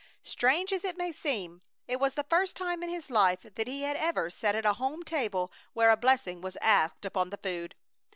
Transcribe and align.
Strange 0.23 0.73
as 0.73 0.83
it 0.83 0.97
may 0.97 1.11
seem, 1.11 1.61
it 1.87 1.97
was 1.97 2.15
the 2.15 2.23
first 2.23 2.55
time 2.57 2.81
in 2.81 2.89
his 2.89 3.11
life 3.11 3.41
that 3.43 3.67
he 3.67 3.83
had 3.83 3.95
ever 3.95 4.31
sat 4.31 4.55
at 4.55 4.65
a 4.65 4.73
home 4.81 5.03
table 5.03 5.51
where 5.73 5.91
a 5.91 5.95
blessing 5.95 6.41
was 6.41 6.57
asked 6.59 7.05
upon 7.05 7.29
the 7.29 7.37
food. 7.37 7.75